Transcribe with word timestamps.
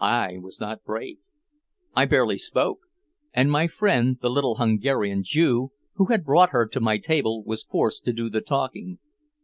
I 0.00 0.38
was 0.38 0.58
not 0.58 0.82
brave, 0.82 1.18
I 1.94 2.04
barely 2.04 2.36
spoke, 2.36 2.80
and 3.32 3.48
my 3.48 3.68
friend 3.68 4.18
the 4.20 4.28
little 4.28 4.56
Hungarian 4.56 5.22
Jew 5.22 5.70
who 5.94 6.06
had 6.06 6.24
brought 6.24 6.50
her 6.50 6.66
to 6.66 6.80
my 6.80 6.98
table 6.98 7.44
was 7.44 7.62
forced 7.62 8.04
to 8.06 8.12
do 8.12 8.28
the 8.28 8.40
talking. 8.40 8.98